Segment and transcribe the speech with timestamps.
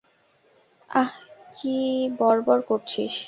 [0.89, 1.11] আঃ
[1.57, 1.75] কী
[2.17, 3.13] বর-বর করছিস।